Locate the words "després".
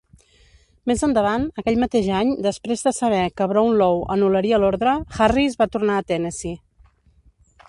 2.47-2.83